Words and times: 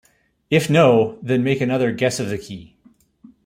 If 0.49 0.67
no, 0.67 1.19
then 1.21 1.43
make 1.43 1.61
another 1.61 1.91
guess 1.91 2.19
of 2.19 2.27
the 2.29 2.39
key. 2.39 2.75